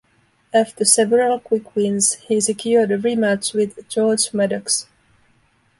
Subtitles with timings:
[0.51, 4.87] After several quick wins, he secured a rematch with George Maddox.